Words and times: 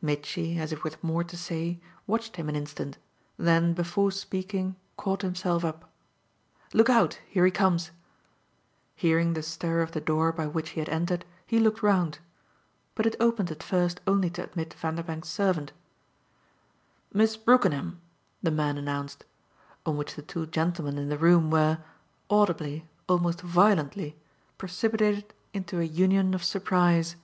Mitchy, 0.00 0.58
as 0.58 0.72
if 0.72 0.84
with 0.84 1.04
more 1.04 1.22
to 1.22 1.36
say, 1.36 1.78
watched 2.06 2.36
him 2.36 2.48
an 2.48 2.56
instant, 2.56 2.96
then 3.36 3.74
before 3.74 4.10
speaking 4.10 4.74
caught 4.96 5.20
himself 5.20 5.66
up. 5.66 5.92
"Look 6.72 6.88
out 6.88 7.18
here 7.28 7.44
he 7.44 7.50
comes." 7.50 7.90
Hearing 8.96 9.34
the 9.34 9.42
stir 9.42 9.82
of 9.82 9.92
the 9.92 10.00
door 10.00 10.32
by 10.32 10.46
which 10.46 10.70
he 10.70 10.80
had 10.80 10.88
entered 10.88 11.26
he 11.46 11.58
looked 11.60 11.82
round; 11.82 12.20
but 12.94 13.04
it 13.04 13.16
opened 13.20 13.50
at 13.50 13.62
first 13.62 14.00
only 14.06 14.30
to 14.30 14.44
admit 14.44 14.72
Vanderbank's 14.72 15.28
servant. 15.28 15.72
"Miss 17.12 17.36
Brookenham!" 17.36 18.00
the 18.42 18.50
man 18.50 18.78
announced; 18.78 19.26
on 19.84 19.98
which 19.98 20.14
the 20.14 20.22
two 20.22 20.46
gentlemen 20.46 20.96
in 20.96 21.10
the 21.10 21.18
room 21.18 21.50
were 21.50 21.80
audibly, 22.30 22.88
almost 23.10 23.42
violently 23.42 24.16
precipitated 24.56 25.34
into 25.52 25.80
a 25.80 25.84
union 25.84 26.32
of 26.32 26.42
surprise. 26.42 27.16